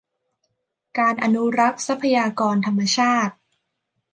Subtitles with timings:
[0.99, 3.33] การอนุรักษ์ทรัพยากรธรรมชาติ